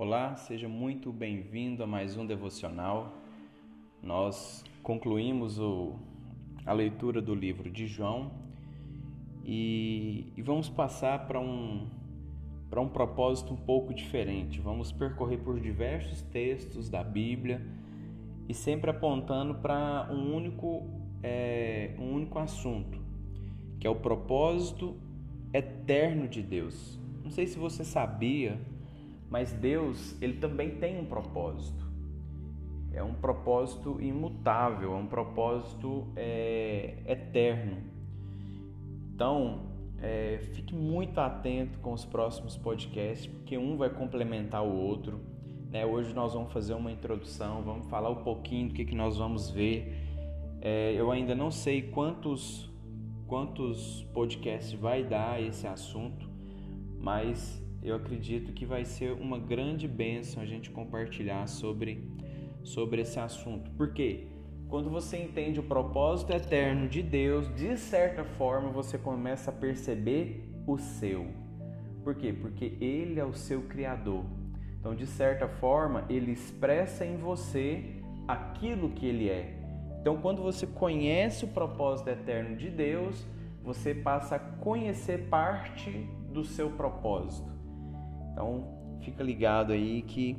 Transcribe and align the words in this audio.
Olá, 0.00 0.36
seja 0.36 0.68
muito 0.68 1.12
bem-vindo 1.12 1.82
a 1.82 1.86
mais 1.86 2.16
um 2.16 2.24
devocional. 2.24 3.12
Nós 4.00 4.64
concluímos 4.80 5.58
o, 5.58 5.96
a 6.64 6.72
leitura 6.72 7.20
do 7.20 7.34
livro 7.34 7.68
de 7.68 7.88
João 7.88 8.30
e, 9.44 10.32
e 10.36 10.40
vamos 10.40 10.68
passar 10.68 11.26
para 11.26 11.40
um, 11.40 11.88
para 12.70 12.80
um 12.80 12.88
propósito 12.88 13.52
um 13.52 13.56
pouco 13.56 13.92
diferente. 13.92 14.60
Vamos 14.60 14.92
percorrer 14.92 15.38
por 15.38 15.58
diversos 15.58 16.22
textos 16.22 16.88
da 16.88 17.02
Bíblia 17.02 17.60
e 18.48 18.54
sempre 18.54 18.92
apontando 18.92 19.56
para 19.56 20.08
um 20.12 20.32
único, 20.32 20.88
é, 21.24 21.96
um 21.98 22.14
único 22.14 22.38
assunto, 22.38 23.02
que 23.80 23.86
é 23.88 23.90
o 23.90 23.96
propósito 23.96 24.96
eterno 25.52 26.28
de 26.28 26.40
Deus. 26.40 27.00
Não 27.24 27.32
sei 27.32 27.48
se 27.48 27.58
você 27.58 27.82
sabia 27.82 28.60
mas 29.30 29.52
Deus, 29.52 30.20
ele 30.22 30.34
também 30.34 30.76
tem 30.76 30.98
um 30.98 31.04
propósito. 31.04 31.86
É 32.92 33.02
um 33.02 33.14
propósito 33.14 34.00
imutável, 34.00 34.94
é 34.94 34.96
um 34.96 35.06
propósito 35.06 36.06
é, 36.16 37.02
eterno. 37.06 37.76
Então, 39.14 39.68
é, 40.00 40.38
fique 40.52 40.74
muito 40.74 41.18
atento 41.20 41.78
com 41.80 41.92
os 41.92 42.04
próximos 42.04 42.56
podcasts, 42.56 43.26
porque 43.26 43.58
um 43.58 43.76
vai 43.76 43.90
complementar 43.90 44.64
o 44.64 44.74
outro. 44.74 45.20
Né? 45.70 45.84
Hoje 45.84 46.14
nós 46.14 46.32
vamos 46.32 46.52
fazer 46.52 46.72
uma 46.74 46.90
introdução, 46.90 47.62
vamos 47.62 47.88
falar 47.88 48.10
um 48.10 48.22
pouquinho 48.22 48.68
do 48.68 48.74
que, 48.74 48.84
que 48.84 48.94
nós 48.94 49.18
vamos 49.18 49.50
ver. 49.50 50.06
É, 50.60 50.92
eu 50.94 51.10
ainda 51.10 51.34
não 51.34 51.50
sei 51.50 51.82
quantos, 51.82 52.70
quantos 53.26 54.04
podcasts 54.14 54.72
vai 54.72 55.04
dar 55.04 55.42
esse 55.42 55.66
assunto, 55.66 56.28
mas 56.98 57.62
eu 57.88 57.96
acredito 57.96 58.52
que 58.52 58.66
vai 58.66 58.84
ser 58.84 59.12
uma 59.12 59.38
grande 59.38 59.88
bênção 59.88 60.42
a 60.42 60.46
gente 60.46 60.70
compartilhar 60.70 61.46
sobre, 61.46 62.06
sobre 62.62 63.02
esse 63.02 63.18
assunto. 63.18 63.70
Por 63.72 63.92
quê? 63.92 64.28
Quando 64.68 64.90
você 64.90 65.16
entende 65.16 65.58
o 65.58 65.62
propósito 65.62 66.32
eterno 66.32 66.88
de 66.88 67.02
Deus, 67.02 67.52
de 67.54 67.76
certa 67.76 68.24
forma 68.24 68.70
você 68.70 68.98
começa 68.98 69.50
a 69.50 69.54
perceber 69.54 70.52
o 70.66 70.76
seu. 70.76 71.26
Por 72.04 72.14
quê? 72.14 72.32
Porque 72.32 72.76
Ele 72.80 73.18
é 73.18 73.24
o 73.24 73.32
seu 73.32 73.62
Criador. 73.62 74.24
Então, 74.78 74.94
de 74.94 75.06
certa 75.06 75.48
forma, 75.48 76.04
Ele 76.08 76.32
expressa 76.32 77.04
em 77.04 77.16
você 77.16 78.02
aquilo 78.26 78.90
que 78.90 79.06
Ele 79.06 79.28
é. 79.28 79.54
Então, 80.00 80.18
quando 80.18 80.42
você 80.42 80.66
conhece 80.66 81.44
o 81.44 81.48
propósito 81.48 82.08
eterno 82.10 82.56
de 82.56 82.70
Deus, 82.70 83.26
você 83.64 83.94
passa 83.94 84.36
a 84.36 84.38
conhecer 84.38 85.28
parte 85.28 85.90
do 86.32 86.44
seu 86.44 86.70
propósito. 86.70 87.57
Então, 88.38 88.68
fica 89.00 89.20
ligado 89.20 89.72
aí 89.72 90.00
que 90.02 90.36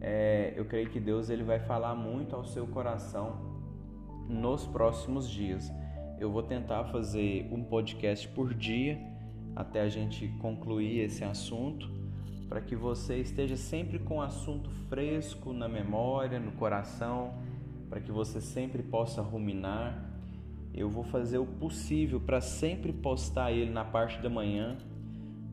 é, 0.00 0.52
eu 0.56 0.64
creio 0.64 0.90
que 0.90 0.98
Deus 0.98 1.30
ele 1.30 1.44
vai 1.44 1.60
falar 1.60 1.94
muito 1.94 2.34
ao 2.34 2.44
seu 2.44 2.66
coração 2.66 3.36
nos 4.28 4.66
próximos 4.66 5.30
dias. 5.30 5.70
Eu 6.18 6.32
vou 6.32 6.42
tentar 6.42 6.86
fazer 6.86 7.48
um 7.52 7.62
podcast 7.62 8.26
por 8.26 8.52
dia 8.52 8.98
até 9.54 9.80
a 9.80 9.88
gente 9.88 10.26
concluir 10.40 11.04
esse 11.04 11.22
assunto, 11.22 11.88
para 12.48 12.60
que 12.60 12.74
você 12.74 13.18
esteja 13.18 13.56
sempre 13.56 14.00
com 14.00 14.16
o 14.16 14.22
assunto 14.22 14.68
fresco 14.88 15.52
na 15.52 15.68
memória, 15.68 16.40
no 16.40 16.50
coração, 16.50 17.34
para 17.88 18.00
que 18.00 18.10
você 18.10 18.40
sempre 18.40 18.82
possa 18.82 19.22
ruminar. 19.22 20.04
Eu 20.74 20.90
vou 20.90 21.04
fazer 21.04 21.38
o 21.38 21.46
possível 21.46 22.20
para 22.20 22.40
sempre 22.40 22.92
postar 22.92 23.52
ele 23.52 23.70
na 23.70 23.84
parte 23.84 24.20
da 24.20 24.28
manhã 24.28 24.76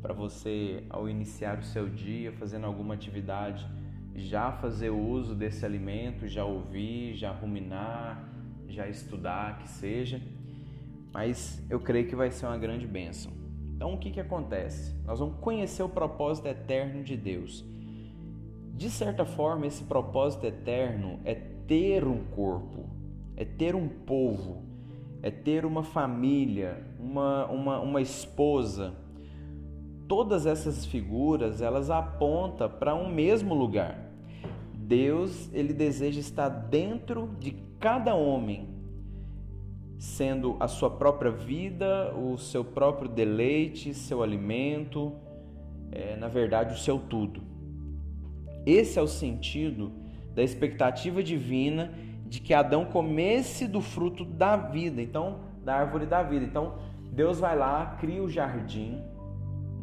para 0.02 0.14
você, 0.14 0.84
ao 0.90 1.10
iniciar 1.10 1.60
o 1.60 1.64
seu 1.64 1.90
dia, 1.90 2.32
fazendo 2.34 2.66
alguma 2.66 2.94
atividade, 2.94 3.68
já 4.16 4.52
fazer 4.52 4.90
uso 4.90 5.36
desse 5.36 5.66
alimento, 5.66 6.28
já 6.28 6.44
ouvir, 6.44 7.16
já 7.16 7.32
ruminar, 7.32 8.28
já 8.68 8.88
estudar, 8.88 9.60
que 9.60 9.70
seja. 9.70 10.22
Mas 11.14 11.64
eu 11.70 11.80
creio 11.80 12.08
que 12.08 12.16
vai 12.16 12.32
ser 12.32 12.46
uma 12.46 12.58
grande 12.58 12.88
bênção. 12.88 13.32
Então, 13.76 13.94
o 13.94 13.98
que, 13.98 14.10
que 14.10 14.20
acontece? 14.20 14.96
Nós 15.06 15.20
vamos 15.20 15.40
conhecer 15.40 15.84
o 15.84 15.90
propósito 15.90 16.48
eterno 16.48 17.04
de 17.04 17.16
Deus. 17.16 17.64
De 18.74 18.90
certa 18.90 19.26
forma, 19.26 19.68
esse 19.68 19.84
propósito 19.84 20.46
eterno 20.46 21.20
é 21.24 21.36
ter 21.36 22.04
um 22.06 22.24
corpo, 22.26 22.90
é 23.36 23.46
ter 23.46 23.76
um 23.76 23.88
povo, 23.88 24.64
é 25.22 25.30
ter 25.30 25.66
uma 25.66 25.84
família, 25.84 26.84
uma, 27.00 27.46
uma, 27.48 27.80
uma 27.80 28.02
esposa, 28.02 28.96
todas 30.08 30.46
essas 30.46 30.86
figuras 30.86 31.62
elas 31.62 31.90
apontam 31.90 32.70
para 32.70 32.96
um 32.96 33.10
mesmo 33.10 33.54
lugar. 33.54 34.08
Deus 34.74 35.50
ele 35.54 35.74
deseja 35.74 36.20
estar 36.20 36.48
dentro 36.48 37.30
de 37.40 37.52
cada 37.80 38.16
homem, 38.16 38.70
sendo 40.00 40.56
a 40.60 40.68
sua 40.68 40.90
própria 40.90 41.32
vida, 41.32 42.14
o 42.16 42.38
seu 42.38 42.64
próprio 42.64 43.10
deleite, 43.10 43.94
seu 43.94 44.24
alimento, 44.24 45.14
é, 45.92 46.16
na 46.16 46.28
verdade 46.28 46.74
o 46.74 46.78
seu 46.78 47.00
tudo. 47.00 47.42
Esse 48.66 49.00
é 49.00 49.02
o 49.02 49.08
sentido 49.08 49.92
da 50.34 50.44
expectativa 50.44 51.22
divina 51.22 51.94
de 52.26 52.40
que 52.40 52.54
Adão 52.54 52.86
comesse 52.86 53.68
do 53.68 53.82
fruto 53.82 54.24
da 54.24 54.56
vida, 54.56 55.02
então 55.02 55.40
da 55.64 55.76
árvore 55.76 56.06
da 56.06 56.22
vida. 56.24 56.46
Então 56.46 56.76
Deus 57.12 57.40
vai 57.40 57.58
lá, 57.58 57.98
cria 58.00 58.22
o 58.22 58.30
jardim, 58.30 59.02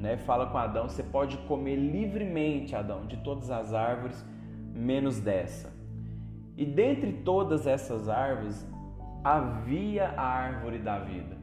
né? 0.05 0.19
Fala 0.19 0.47
com 0.47 0.59
Adão: 0.59 0.87
você 0.89 1.03
pode 1.03 1.39
comer 1.49 1.77
livremente, 1.77 2.77
Adão, 2.77 3.07
de 3.07 3.17
todas 3.17 3.51
as 3.51 3.73
árvores, 3.73 4.25
menos 4.75 5.19
dessa. 5.19 5.73
E 6.57 6.67
dentre 6.67 7.13
todas 7.25 7.67
essas 7.67 8.09
árvores 8.09 8.65
havia 9.25 10.11
a 10.11 10.23
árvore 10.23 10.79
da 10.79 10.99
vida. 10.99 11.37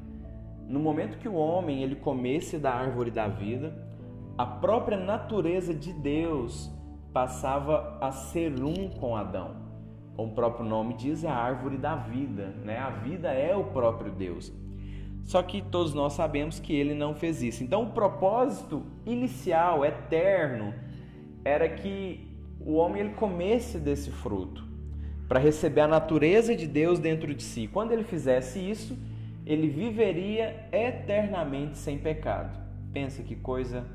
No 0.68 0.80
momento 0.80 1.18
que 1.18 1.28
o 1.28 1.34
homem 1.34 1.82
ele 1.82 1.96
comesse 1.96 2.60
da 2.60 2.72
árvore 2.72 3.10
da 3.10 3.28
vida, 3.28 3.74
a 4.38 4.46
própria 4.46 4.98
natureza 4.98 5.74
de 5.74 5.92
Deus 5.92 6.72
passava 7.12 7.98
a 8.00 8.12
ser 8.12 8.54
um 8.64 8.90
com 8.90 9.18
Adão. 9.18 9.56
Como 10.16 10.32
o 10.32 10.36
próprio 10.36 10.64
nome 10.64 10.94
diz, 10.94 11.24
é 11.24 11.30
a 11.30 11.36
árvore 11.36 11.78
da 11.78 11.96
vida, 11.96 12.54
né? 12.64 12.78
A 12.78 12.92
vida 12.92 13.30
é 13.32 13.56
o 13.56 13.66
próprio 13.66 14.12
Deus. 14.12 14.54
Só 15.24 15.42
que 15.42 15.62
todos 15.62 15.94
nós 15.94 16.14
sabemos 16.14 16.60
que 16.60 16.74
ele 16.74 16.94
não 16.94 17.14
fez 17.14 17.42
isso. 17.42 17.64
Então, 17.64 17.84
o 17.84 17.92
propósito 17.92 18.84
inicial, 19.06 19.86
eterno, 19.86 20.74
era 21.44 21.70
que 21.70 22.28
o 22.60 22.74
homem 22.74 23.02
ele 23.02 23.14
comesse 23.14 23.78
desse 23.78 24.12
fruto 24.12 24.70
para 25.28 25.40
receber 25.40 25.82
a 25.82 25.88
natureza 25.88 26.56
de 26.56 26.68
Deus 26.68 27.00
dentro 27.00 27.34
de 27.34 27.44
si. 27.44 27.68
Quando 27.68 27.92
ele 27.92 28.04
fizesse 28.04 28.60
isso, 28.60 28.98
ele 29.46 29.70
viveria 29.70 30.68
eternamente 30.72 31.78
sem 31.78 31.98
pecado. 31.98 32.60
Pensa 32.92 33.24
que 33.24 33.36
coisa 33.36 33.86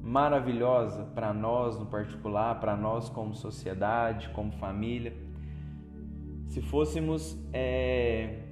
maravilhosa 0.00 1.02
para 1.14 1.34
nós 1.34 1.76
no 1.78 1.86
particular, 1.86 2.60
para 2.60 2.76
nós 2.76 3.08
como 3.08 3.34
sociedade, 3.34 4.28
como 4.28 4.52
família. 4.52 5.12
Se 6.46 6.62
fôssemos 6.62 7.36
é, 7.52 8.45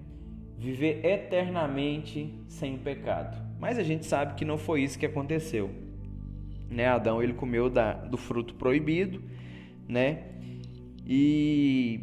viver 0.59 1.05
eternamente 1.05 2.33
sem 2.49 2.77
o 2.77 2.79
pecado. 2.79 3.37
Mas 3.59 3.79
a 3.79 3.83
gente 3.83 4.07
sabe 4.07 4.35
que 4.35 4.45
não 4.45 4.59
foi 4.59 4.83
isso 4.83 4.99
que 4.99 5.07
aconteceu. 5.07 5.71
Né? 6.71 6.87
Adão 6.87 7.23
ele 7.23 7.35
comeu 7.35 7.71
da, 7.71 7.93
do 7.93 8.17
fruto 8.17 8.55
proibido, 8.55 9.23
né? 9.89 10.25
E, 11.07 12.01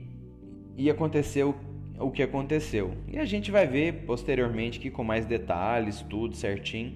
e 0.78 0.90
aconteceu 0.90 1.56
o 2.00 2.11
que 2.11 2.23
aconteceu. 2.23 2.95
E 3.07 3.19
a 3.19 3.25
gente 3.25 3.51
vai 3.51 3.67
ver 3.67 4.06
posteriormente 4.06 4.79
que 4.79 4.90
com 4.90 5.03
mais 5.03 5.25
detalhes, 5.25 6.01
tudo 6.01 6.35
certinho, 6.35 6.94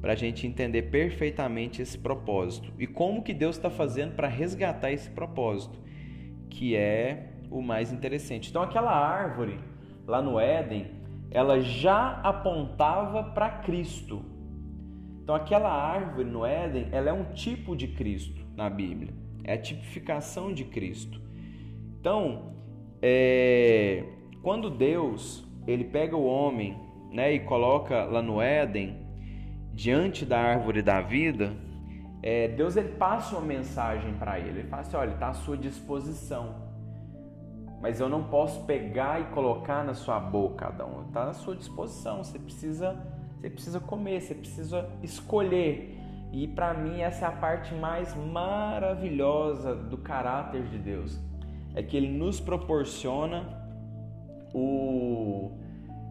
para 0.00 0.12
a 0.12 0.16
gente 0.16 0.46
entender 0.46 0.82
perfeitamente 0.82 1.82
esse 1.82 1.98
propósito 1.98 2.72
e 2.78 2.86
como 2.86 3.22
que 3.22 3.34
Deus 3.34 3.56
está 3.56 3.70
fazendo 3.70 4.14
para 4.14 4.28
resgatar 4.28 4.92
esse 4.92 5.10
propósito, 5.10 5.78
que 6.48 6.76
é 6.76 7.30
o 7.50 7.60
mais 7.60 7.92
interessante. 7.92 8.50
Então 8.50 8.62
aquela 8.62 8.92
árvore 8.92 9.58
lá 10.06 10.22
no 10.22 10.38
Éden, 10.38 10.86
ela 11.30 11.60
já 11.60 12.20
apontava 12.22 13.24
para 13.24 13.50
Cristo. 13.50 14.24
Então 15.22 15.34
aquela 15.34 15.70
árvore 15.70 16.28
no 16.28 16.46
Éden, 16.46 16.88
ela 16.92 17.10
é 17.10 17.12
um 17.12 17.32
tipo 17.32 17.74
de 17.74 17.88
Cristo 17.88 18.46
na 18.54 18.70
Bíblia. 18.70 19.12
É 19.44 19.54
a 19.54 19.58
tipificação 19.58 20.52
de 20.52 20.64
Cristo. 20.64 21.20
Então, 21.98 22.54
é, 23.02 24.04
quando 24.42 24.70
Deus 24.70 25.44
ele 25.66 25.84
pega 25.84 26.16
o 26.16 26.24
homem, 26.24 26.76
né, 27.10 27.32
e 27.32 27.40
coloca 27.40 28.04
lá 28.04 28.22
no 28.22 28.40
Éden 28.40 29.04
diante 29.72 30.24
da 30.24 30.38
árvore 30.38 30.82
da 30.82 31.00
vida, 31.00 31.52
é, 32.22 32.48
Deus 32.48 32.76
ele 32.76 32.90
passa 32.90 33.36
uma 33.36 33.44
mensagem 33.44 34.14
para 34.14 34.38
ele. 34.38 34.60
Ele 34.60 34.68
fala 34.68 34.82
assim: 34.82 34.96
olha, 34.96 35.10
está 35.10 35.28
à 35.28 35.34
sua 35.34 35.56
disposição 35.56 36.65
mas 37.80 38.00
eu 38.00 38.08
não 38.08 38.24
posso 38.24 38.64
pegar 38.64 39.20
e 39.20 39.24
colocar 39.26 39.84
na 39.84 39.94
sua 39.94 40.18
boca, 40.18 40.66
Adão. 40.66 41.04
Está 41.06 41.28
à 41.28 41.32
sua 41.32 41.54
disposição. 41.54 42.24
Você 42.24 42.38
precisa, 42.38 42.96
você 43.38 43.50
precisa 43.50 43.80
comer, 43.80 44.20
você 44.20 44.34
precisa 44.34 44.88
escolher. 45.02 45.96
E 46.32 46.48
para 46.48 46.74
mim 46.74 47.00
essa 47.00 47.26
é 47.26 47.28
a 47.28 47.32
parte 47.32 47.74
mais 47.74 48.14
maravilhosa 48.14 49.74
do 49.74 49.98
caráter 49.98 50.64
de 50.64 50.78
Deus. 50.78 51.20
É 51.74 51.82
que 51.82 51.96
ele 51.96 52.08
nos 52.08 52.40
proporciona 52.40 53.44
o, 54.54 55.50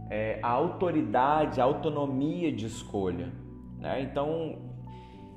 é, 0.09 0.39
a 0.41 0.50
autoridade, 0.50 1.59
a 1.59 1.63
autonomia 1.63 2.51
de 2.51 2.67
escolha. 2.67 3.31
Né? 3.79 4.01
Então, 4.01 4.59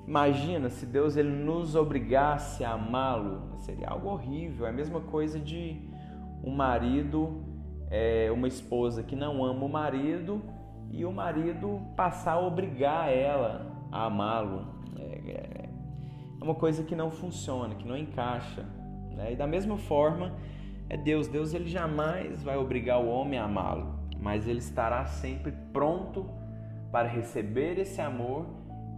imagina 0.07 0.69
se 0.69 0.85
Deus 0.85 1.17
ele 1.17 1.31
nos 1.31 1.75
obrigasse 1.75 2.65
a 2.65 2.73
amá-lo, 2.73 3.57
seria 3.59 3.89
algo 3.89 4.09
horrível. 4.09 4.67
É 4.67 4.71
a 4.71 4.73
mesma 4.73 5.01
coisa 5.01 5.41
de 5.41 5.89
um 6.43 6.55
marido, 6.55 7.43
é, 7.91 8.31
uma 8.33 8.49
esposa 8.49 9.03
que 9.03 9.17
não 9.17 9.45
ama 9.45 9.65
o 9.65 9.69
marido 9.69 10.43
e 10.91 11.05
o 11.05 11.13
marido 11.13 11.81
passar 11.97 12.33
a 12.33 12.41
obrigar 12.41 13.13
ela 13.13 13.71
a 13.91 14.05
amá-lo. 14.07 14.67
É, 14.99 15.03
é, 15.03 15.69
é 16.41 16.45
uma 16.45 16.55
coisa 16.55 16.83
que 16.83 16.95
não 16.95 17.11
funciona, 17.11 17.75
que 17.75 17.87
não 17.87 17.97
encaixa. 17.97 18.65
Né? 19.17 19.33
E 19.33 19.37
da 19.37 19.47
mesma 19.47 19.77
forma, 19.77 20.35
é 20.89 20.97
Deus. 20.97 21.29
Deus 21.29 21.53
ele 21.53 21.69
jamais 21.69 22.43
vai 22.43 22.57
obrigar 22.57 23.01
o 23.01 23.09
homem 23.09 23.39
a 23.39 23.45
amá-lo, 23.45 23.99
mas 24.21 24.47
ele 24.47 24.59
estará 24.59 25.05
sempre 25.07 25.53
pronto 25.73 26.27
para 26.91 27.09
receber 27.09 27.79
esse 27.79 28.01
amor 28.01 28.47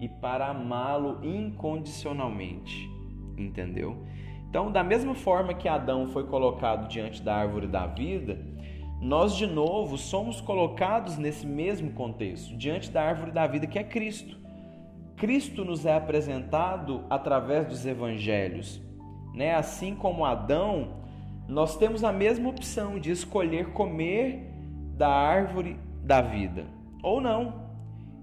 e 0.01 0.09
para 0.09 0.49
amá-lo 0.49 1.25
incondicionalmente. 1.25 2.89
Entendeu? 3.37 4.05
Então, 4.51 4.71
da 4.73 4.83
mesma 4.83 5.15
forma 5.15 5.55
que 5.55 5.69
Adão 5.69 6.09
foi 6.09 6.25
colocado 6.25 6.89
diante 6.89 7.23
da 7.23 7.37
árvore 7.37 7.69
da 7.69 7.87
vida, 7.87 8.37
nós 9.01 9.37
de 9.37 9.47
novo 9.47 9.97
somos 9.97 10.41
colocados 10.41 11.17
nesse 11.17 11.47
mesmo 11.47 11.93
contexto, 11.93 12.57
diante 12.57 12.91
da 12.91 13.01
árvore 13.01 13.31
da 13.31 13.47
vida 13.47 13.69
que 13.69 13.79
é 13.79 13.85
Cristo. 13.85 14.37
Cristo 15.17 15.65
nos 15.65 15.87
é 15.87 15.95
apresentado 15.95 17.05
através 17.09 17.65
dos 17.65 17.87
evangelhos, 17.87 18.83
né? 19.33 19.55
Assim 19.55 19.95
como 19.95 20.25
Adão, 20.25 20.97
nós 21.47 21.77
temos 21.77 22.03
a 22.03 22.13
mesma 22.13 22.49
opção 22.49 22.99
de 22.99 23.13
escolher 23.13 23.73
comer 23.73 24.51
da 24.97 25.09
árvore 25.09 25.79
da 26.03 26.21
vida 26.21 26.67
ou 27.05 27.21
não, 27.21 27.71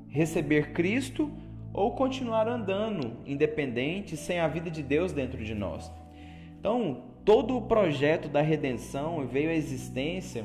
receber 0.10 0.74
Cristo 0.74 1.32
ou 1.74 1.96
continuar 1.96 2.50
andando 2.50 3.14
independente 3.26 4.18
sem 4.18 4.40
a 4.40 4.48
vida 4.48 4.70
de 4.70 4.84
Deus 4.84 5.14
dentro 5.14 5.42
de 5.42 5.56
nós. 5.56 5.90
Então, 6.68 6.98
todo 7.24 7.56
o 7.56 7.62
projeto 7.62 8.28
da 8.28 8.42
redenção 8.42 9.25
veio 9.25 9.50
à 9.50 9.54
existência 9.54 10.44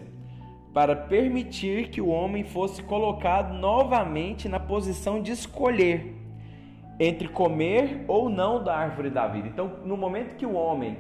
para 0.72 0.94
permitir 0.94 1.88
que 1.88 2.00
o 2.00 2.06
homem 2.06 2.44
fosse 2.44 2.80
colocado 2.80 3.52
novamente 3.52 4.48
na 4.48 4.60
posição 4.60 5.20
de 5.20 5.32
escolher 5.32 6.14
entre 7.00 7.26
comer 7.26 8.04
ou 8.06 8.28
não 8.28 8.62
da 8.62 8.72
árvore 8.72 9.10
da 9.10 9.26
vida. 9.26 9.48
Então, 9.48 9.80
no 9.84 9.96
momento 9.96 10.36
que 10.36 10.46
o 10.46 10.54
homem 10.54 10.96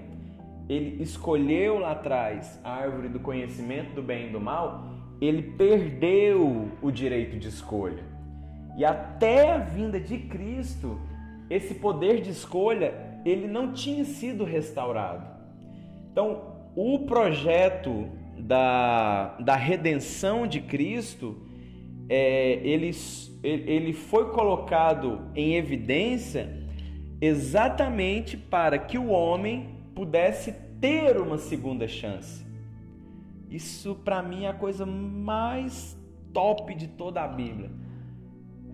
ele 0.68 1.00
escolheu 1.00 1.78
lá 1.78 1.92
atrás 1.92 2.60
a 2.64 2.72
árvore 2.72 3.08
do 3.08 3.20
conhecimento 3.20 3.94
do 3.94 4.02
bem 4.02 4.26
e 4.26 4.30
do 4.30 4.40
mal, 4.40 4.88
ele 5.20 5.52
perdeu 5.52 6.68
o 6.82 6.90
direito 6.90 7.38
de 7.38 7.46
escolha. 7.46 8.02
E 8.76 8.84
até 8.84 9.52
a 9.52 9.58
vinda 9.58 10.00
de 10.00 10.18
Cristo, 10.18 10.98
esse 11.52 11.74
poder 11.74 12.20
de 12.20 12.30
escolha, 12.30 12.94
ele 13.24 13.46
não 13.46 13.72
tinha 13.72 14.04
sido 14.04 14.42
restaurado. 14.44 15.26
Então, 16.10 16.52
o 16.74 17.00
projeto 17.00 18.08
da, 18.38 19.36
da 19.38 19.54
redenção 19.54 20.46
de 20.46 20.60
Cristo, 20.60 21.46
é, 22.08 22.54
ele, 22.62 22.90
ele 23.42 23.92
foi 23.92 24.30
colocado 24.30 25.20
em 25.34 25.56
evidência 25.56 26.62
exatamente 27.20 28.36
para 28.36 28.78
que 28.78 28.96
o 28.96 29.08
homem 29.08 29.76
pudesse 29.94 30.52
ter 30.80 31.18
uma 31.18 31.36
segunda 31.36 31.86
chance. 31.86 32.44
Isso 33.50 33.94
para 33.94 34.22
mim 34.22 34.44
é 34.44 34.48
a 34.48 34.54
coisa 34.54 34.86
mais 34.86 35.96
top 36.32 36.74
de 36.74 36.88
toda 36.88 37.22
a 37.22 37.28
Bíblia. 37.28 37.70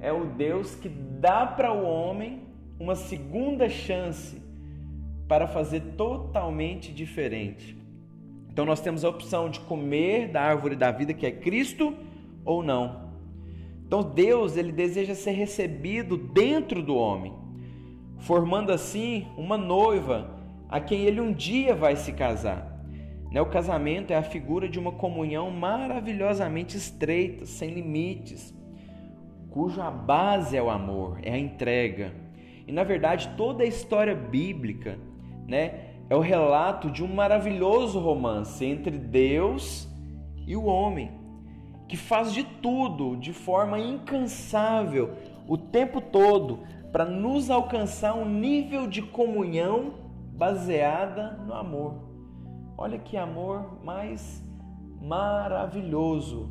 É 0.00 0.12
o 0.12 0.26
Deus 0.26 0.76
que 0.76 0.88
dá 0.88 1.44
para 1.44 1.72
o 1.72 1.84
homem 1.84 2.47
uma 2.78 2.94
segunda 2.94 3.68
chance 3.68 4.40
para 5.26 5.46
fazer 5.46 5.80
totalmente 5.96 6.92
diferente. 6.92 7.76
Então 8.50 8.64
nós 8.64 8.80
temos 8.80 9.04
a 9.04 9.08
opção 9.08 9.50
de 9.50 9.60
comer 9.60 10.28
da 10.28 10.42
árvore 10.42 10.74
da 10.74 10.90
vida 10.90 11.14
que 11.14 11.26
é 11.26 11.30
Cristo 11.30 11.94
ou 12.44 12.62
não. 12.62 13.08
Então 13.86 14.02
Deus, 14.02 14.56
ele 14.56 14.72
deseja 14.72 15.14
ser 15.14 15.32
recebido 15.32 16.16
dentro 16.16 16.82
do 16.82 16.94
homem, 16.94 17.32
formando 18.18 18.72
assim 18.72 19.26
uma 19.36 19.56
noiva 19.56 20.36
a 20.68 20.80
quem 20.80 21.02
ele 21.02 21.20
um 21.20 21.32
dia 21.32 21.74
vai 21.74 21.96
se 21.96 22.12
casar. 22.12 22.78
Né, 23.30 23.40
o 23.40 23.46
casamento 23.46 24.10
é 24.10 24.16
a 24.16 24.22
figura 24.22 24.68
de 24.68 24.78
uma 24.78 24.92
comunhão 24.92 25.50
maravilhosamente 25.50 26.76
estreita, 26.76 27.44
sem 27.44 27.70
limites, 27.70 28.54
cuja 29.50 29.90
base 29.90 30.56
é 30.56 30.62
o 30.62 30.70
amor, 30.70 31.18
é 31.22 31.32
a 31.32 31.38
entrega. 31.38 32.12
E 32.68 32.72
na 32.72 32.84
verdade, 32.84 33.30
toda 33.34 33.64
a 33.64 33.66
história 33.66 34.14
bíblica, 34.14 34.98
né, 35.46 35.94
é 36.10 36.14
o 36.14 36.20
relato 36.20 36.90
de 36.90 37.02
um 37.02 37.14
maravilhoso 37.14 37.98
romance 37.98 38.62
entre 38.62 38.98
Deus 38.98 39.88
e 40.46 40.54
o 40.54 40.66
homem, 40.66 41.10
que 41.88 41.96
faz 41.96 42.30
de 42.30 42.44
tudo 42.44 43.16
de 43.16 43.32
forma 43.32 43.78
incansável 43.78 45.14
o 45.48 45.56
tempo 45.56 45.98
todo 45.98 46.60
para 46.92 47.06
nos 47.06 47.48
alcançar 47.48 48.14
um 48.14 48.28
nível 48.28 48.86
de 48.86 49.00
comunhão 49.00 49.94
baseada 50.34 51.38
no 51.46 51.54
amor. 51.54 51.94
Olha 52.76 52.98
que 52.98 53.16
amor 53.16 53.82
mais 53.82 54.44
maravilhoso. 55.00 56.50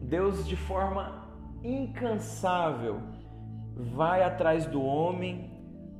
Deus, 0.00 0.48
de 0.48 0.56
forma 0.56 1.28
incansável, 1.62 3.00
vai 3.76 4.22
atrás 4.22 4.66
do 4.66 4.82
homem 4.82 5.50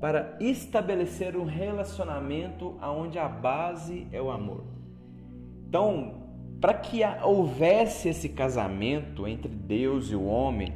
para 0.00 0.36
estabelecer 0.40 1.36
um 1.36 1.44
relacionamento 1.44 2.76
onde 2.82 3.18
a 3.18 3.28
base 3.28 4.06
é 4.10 4.20
o 4.20 4.30
amor. 4.30 4.64
Então, 5.68 6.22
para 6.60 6.74
que 6.74 7.00
houvesse 7.22 8.08
esse 8.08 8.28
casamento 8.28 9.26
entre 9.26 9.48
Deus 9.48 10.10
e 10.10 10.16
o 10.16 10.24
homem, 10.24 10.72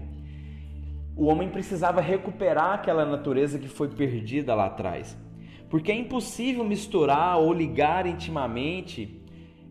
o 1.17 1.27
homem 1.27 1.49
precisava 1.49 2.01
recuperar 2.01 2.75
aquela 2.75 3.05
natureza 3.05 3.59
que 3.59 3.69
foi 3.69 3.89
perdida 3.89 4.55
lá 4.55 4.67
atrás. 4.67 5.17
Porque 5.69 5.91
é 5.91 5.95
impossível 5.95 6.63
misturar 6.63 7.39
ou 7.39 7.53
ligar 7.53 8.07
intimamente 8.07 9.23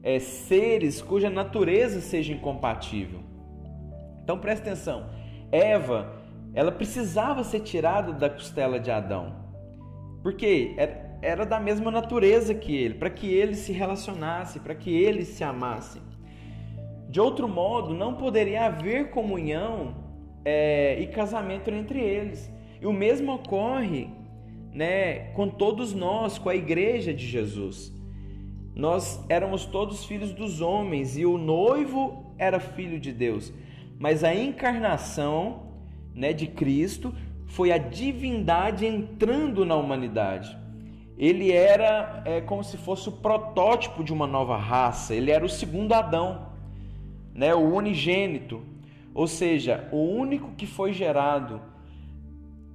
é, 0.04 0.20
seres 0.20 1.02
cuja 1.02 1.30
natureza 1.30 2.02
seja 2.02 2.34
incompatível. 2.34 3.22
Então 4.24 4.38
preste 4.38 4.64
atenção: 4.64 5.08
Eva, 5.52 6.25
ela 6.56 6.72
precisava 6.72 7.44
ser 7.44 7.60
tirada 7.60 8.14
da 8.14 8.30
costela 8.30 8.80
de 8.80 8.90
Adão. 8.90 9.36
Porque 10.24 10.74
era, 10.78 11.20
era 11.22 11.46
da 11.46 11.60
mesma 11.60 11.92
natureza 11.92 12.56
que 12.56 12.74
ele, 12.76 12.96
para 12.96 13.10
que 13.10 13.28
ele 13.28 13.54
se 13.54 13.74
relacionasse, 13.74 14.62
para 14.62 14.74
que 14.74 14.90
ele 14.90 15.26
se 15.26 15.44
amasse. 15.44 16.02
De 17.10 17.20
outro 17.20 17.48
modo, 17.48 17.94
não 17.94 18.16
poderia 18.16 18.66
haver 18.66 19.12
comunhão 19.12 19.96
é, 20.46 20.98
e 21.00 21.08
casamento 21.08 21.70
entre 21.70 22.00
eles. 22.00 22.52
E 22.82 22.88
o 22.88 22.94
mesmo 22.94 23.34
ocorre 23.34 24.10
né, 24.74 25.32
com 25.34 25.50
todos 25.50 25.94
nós, 25.94 26.38
com 26.38 26.50
a 26.50 26.56
igreja 26.56 27.14
de 27.14 27.26
Jesus. 27.28 27.94
Nós 28.74 29.24
éramos 29.30 29.66
todos 29.66 30.06
filhos 30.06 30.34
dos 30.34 30.62
homens 30.62 31.18
e 31.18 31.26
o 31.26 31.38
noivo 31.38 32.34
era 32.38 32.60
filho 32.60 33.00
de 33.00 33.12
Deus. 33.12 33.54
Mas 33.98 34.24
a 34.24 34.34
encarnação 34.34 35.65
né, 36.16 36.32
de 36.34 36.48
Cristo 36.48 37.14
foi 37.46 37.72
a 37.72 37.78
divindade 37.78 38.86
entrando 38.86 39.66
na 39.66 39.76
humanidade. 39.76 40.58
Ele 41.18 41.52
era 41.52 42.24
é, 42.26 42.42
como 42.42 42.64
se 42.64 42.78
fosse 42.78 43.10
o 43.10 43.12
protótipo 43.12 44.04
de 44.04 44.12
uma 44.12 44.26
nova 44.26 44.58
raça, 44.58 45.14
ele 45.14 45.32
era 45.32 45.46
o 45.46 45.50
segundo 45.50 45.94
Adão, 45.94 46.48
né, 47.34 47.54
o 47.54 47.74
unigênito, 47.74 48.62
ou 49.14 49.28
seja, 49.28 49.88
o 49.92 49.98
único 49.98 50.52
que 50.52 50.66
foi 50.66 50.92
gerado 50.92 51.62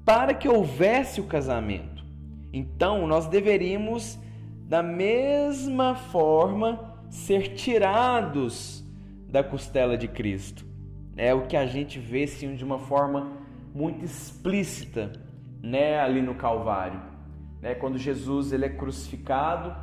para 0.04 0.32
que 0.32 0.48
houvesse 0.48 1.20
o 1.20 1.24
casamento. 1.24 2.04
Então, 2.52 3.06
nós 3.06 3.26
deveríamos, 3.26 4.18
da 4.66 4.82
mesma 4.82 5.94
forma, 5.94 6.96
ser 7.10 7.54
tirados 7.54 8.84
da 9.28 9.44
costela 9.44 9.96
de 9.96 10.08
Cristo. 10.08 10.69
É 11.16 11.34
o 11.34 11.46
que 11.46 11.56
a 11.56 11.66
gente 11.66 11.98
vê 11.98 12.26
sim, 12.26 12.54
de 12.54 12.64
uma 12.64 12.78
forma 12.78 13.32
muito 13.74 14.04
explícita, 14.04 15.12
né, 15.62 16.00
ali 16.00 16.22
no 16.22 16.34
Calvário, 16.34 17.00
né, 17.60 17.74
quando 17.74 17.98
Jesus 17.98 18.52
ele 18.52 18.64
é 18.64 18.68
crucificado 18.68 19.74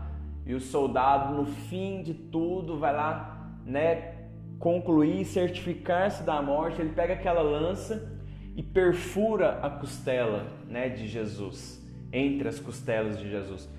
e 0.45 0.53
o 0.53 0.59
soldado 0.59 1.35
no 1.35 1.45
fim 1.45 2.01
de 2.01 2.13
tudo 2.13 2.79
vai 2.79 2.93
lá, 2.93 3.55
né, 3.65 4.15
concluir, 4.59 5.25
certificar-se 5.25 6.23
da 6.23 6.41
morte, 6.41 6.81
ele 6.81 6.93
pega 6.93 7.13
aquela 7.13 7.41
lança 7.41 8.11
e 8.55 8.63
perfura 8.63 9.59
a 9.61 9.69
costela 9.69 10.47
né, 10.67 10.89
de 10.89 11.07
Jesus, 11.07 11.85
entre 12.11 12.47
as 12.47 12.59
costelas 12.59 13.19
de 13.19 13.29
Jesus. 13.29 13.69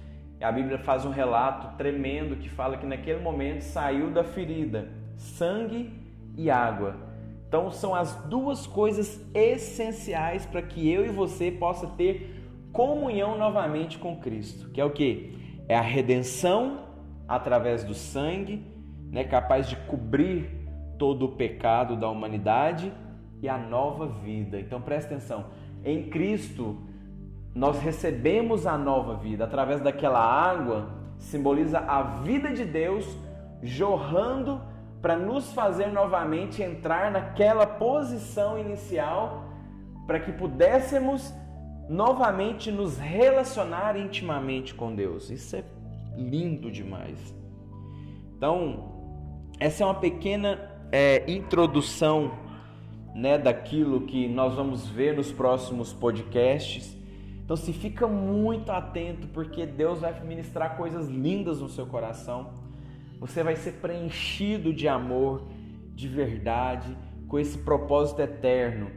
A 0.41 0.53
Bíblia 0.53 0.79
faz 0.79 1.05
um 1.05 1.11
relato 1.11 1.77
tremendo 1.77 2.37
que 2.37 2.49
fala 2.49 2.77
que 2.77 2.87
naquele 2.87 3.21
momento 3.21 3.63
saiu 3.63 4.11
da 4.11 4.23
ferida 4.23 4.89
sangue 5.17 5.93
e 6.37 6.49
água. 6.49 7.08
Então 7.49 7.71
são 7.71 7.95
as 7.95 8.15
duas 8.27 8.67
coisas 8.67 9.27
essenciais 9.35 10.45
para 10.45 10.61
que 10.61 10.89
eu 10.89 11.07
e 11.07 11.09
você 11.09 11.51
possa 11.51 11.87
ter 11.87 12.45
comunhão 12.73 13.39
novamente 13.39 13.99
com 13.99 14.21
Cristo, 14.21 14.71
que 14.71 14.81
é 14.81 14.85
o 14.85 14.91
que? 14.91 15.63
É 15.67 15.75
a 15.75 15.81
redenção 15.81 16.81
através 17.27 17.83
do 17.83 17.95
sangue, 17.95 18.63
né, 19.11 19.25
capaz 19.25 19.67
de 19.67 19.77
cobrir 19.77 20.51
todo 20.99 21.25
o 21.25 21.33
pecado 21.33 21.97
da 21.97 22.09
humanidade 22.11 22.93
e 23.41 23.49
a 23.49 23.57
nova 23.57 24.07
vida. 24.07 24.61
Então 24.61 24.81
preste 24.81 25.07
atenção, 25.07 25.47
em 25.83 26.11
Cristo 26.11 26.77
nós 27.55 27.81
recebemos 27.81 28.67
a 28.67 28.77
nova 28.77 29.15
vida 29.15 29.45
através 29.45 29.81
daquela 29.81 30.21
água, 30.21 30.91
simboliza 31.17 31.79
a 31.79 32.03
vida 32.03 32.53
de 32.53 32.65
Deus 32.65 33.17
jorrando 33.63 34.61
para 35.01 35.17
nos 35.17 35.53
fazer 35.53 35.89
novamente 35.89 36.63
entrar 36.63 37.11
naquela 37.11 37.67
posição 37.67 38.59
inicial 38.59 39.45
para 40.07 40.19
que 40.19 40.33
pudéssemos 40.33 41.35
novamente 41.89 42.71
nos 42.71 42.99
relacionar 42.99 43.97
intimamente 43.97 44.75
com 44.75 44.95
Deus. 44.95 45.31
Isso 45.31 45.57
é 45.57 45.65
lindo 46.17 46.71
demais. 46.71 47.35
Então, 48.37 48.97
essa 49.59 49.83
é 49.83 49.87
uma 49.87 49.95
pequena 49.95 50.59
é, 50.93 51.31
introdução 51.31 52.33
né, 53.15 53.37
daquilo 53.37 54.03
que 54.03 54.29
nós 54.29 54.55
vamos 54.55 54.87
ver 54.87 55.17
nos 55.17 55.33
próximos 55.33 55.93
podcasts. 55.93 56.97
Então, 57.45 57.57
se 57.57 57.73
fica 57.73 58.07
muito 58.07 58.71
atento, 58.71 59.27
porque 59.29 59.65
Deus 59.67 60.01
vai 60.01 60.19
ministrar 60.21 60.77
coisas 60.77 61.09
lindas 61.09 61.61
no 61.61 61.69
seu 61.69 61.87
coração. 61.87 62.51
Você 63.19 63.43
vai 63.43 63.57
ser 63.57 63.73
preenchido 63.73 64.73
de 64.73 64.87
amor, 64.87 65.49
de 65.95 66.09
verdade, 66.09 66.97
com 67.27 67.39
esse 67.39 67.59
propósito 67.59 68.21
eterno. 68.21 68.91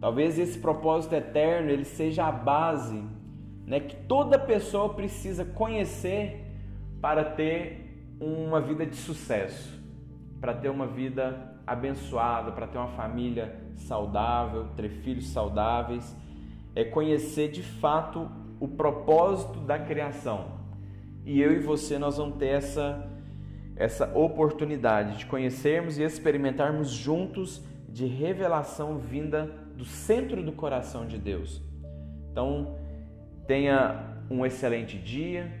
Talvez 0.00 0.38
esse 0.38 0.58
propósito 0.58 1.14
eterno 1.14 1.70
ele 1.70 1.84
seja 1.84 2.26
a 2.26 2.32
base, 2.32 3.02
né, 3.66 3.80
que 3.80 3.96
toda 3.96 4.38
pessoa 4.38 4.92
precisa 4.94 5.44
conhecer 5.44 6.44
para 7.00 7.24
ter 7.24 8.06
uma 8.20 8.60
vida 8.60 8.84
de 8.84 8.96
sucesso, 8.96 9.80
para 10.40 10.54
ter 10.54 10.68
uma 10.68 10.86
vida 10.86 11.56
abençoada, 11.66 12.52
para 12.52 12.66
ter 12.66 12.78
uma 12.78 12.88
família 12.88 13.56
saudável, 13.76 14.68
ter 14.76 14.88
filhos 14.88 15.28
saudáveis, 15.28 16.16
é 16.74 16.84
conhecer 16.84 17.50
de 17.50 17.62
fato 17.62 18.30
o 18.60 18.68
propósito 18.68 19.60
da 19.60 19.78
criação. 19.78 20.60
E 21.24 21.40
eu 21.40 21.52
e 21.52 21.60
você 21.60 21.98
nós 21.98 22.16
vamos 22.16 22.36
ter 22.36 22.48
essa 22.48 23.08
essa 23.76 24.16
oportunidade 24.16 25.18
de 25.18 25.26
conhecermos 25.26 25.98
e 25.98 26.02
experimentarmos 26.02 26.90
juntos 26.90 27.62
de 27.88 28.06
revelação 28.06 28.98
vinda 28.98 29.46
do 29.76 29.84
centro 29.84 30.42
do 30.42 30.52
coração 30.52 31.06
de 31.06 31.18
Deus. 31.18 31.62
Então, 32.30 32.78
tenha 33.46 34.16
um 34.30 34.46
excelente 34.46 34.98
dia 34.98 35.52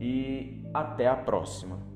e 0.00 0.62
até 0.74 1.06
a 1.06 1.16
próxima. 1.16 1.93